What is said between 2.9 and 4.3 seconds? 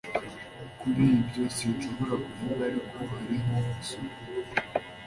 hariho isoko